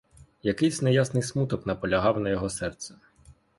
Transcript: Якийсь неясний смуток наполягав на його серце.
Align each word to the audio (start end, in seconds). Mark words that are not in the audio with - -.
Якийсь 0.43 0.81
неясний 0.81 1.23
смуток 1.23 1.65
наполягав 1.65 2.19
на 2.19 2.29
його 2.29 2.49
серце. 2.49 2.95